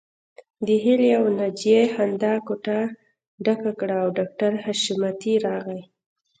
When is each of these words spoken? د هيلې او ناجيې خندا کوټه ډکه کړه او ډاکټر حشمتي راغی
د 0.65 0.67
هيلې 0.83 1.09
او 1.19 1.25
ناجيې 1.39 1.81
خندا 1.93 2.33
کوټه 2.47 2.79
ډکه 3.45 3.71
کړه 3.79 3.95
او 4.03 4.09
ډاکټر 4.17 4.51
حشمتي 4.63 5.33
راغی 5.45 5.81